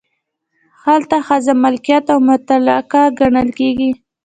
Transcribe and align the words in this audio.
هلته 0.83 1.17
ښځه 1.27 1.53
ملکیت 1.63 2.05
او 2.13 2.19
متعلقه 2.27 3.01
ګڼل 3.19 3.49
کیږي. 3.59 3.91